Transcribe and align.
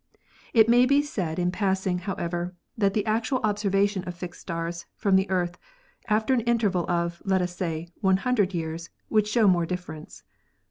It 0.51 0.67
may 0.67 0.87
be 0.87 1.03
said 1.03 1.37
in 1.37 1.51
passing, 1.51 1.99
how 1.99 2.15
ever, 2.15 2.55
that 2.75 2.95
the 2.95 3.05
actual 3.05 3.37
observation 3.43 4.03
of 4.05 4.15
fixed 4.15 4.41
stars 4.41 4.87
from 4.95 5.15
the 5.15 5.29
Earth 5.29 5.59
after 6.07 6.33
an 6.33 6.41
interval 6.41 6.89
of, 6.89 7.21
let 7.23 7.39
us 7.43 7.55
say, 7.55 7.87
100 7.99 8.51
years, 8.51 8.89
would 9.11 9.27
show 9.27 9.47
more 9.47 9.67
difference. 9.67 10.23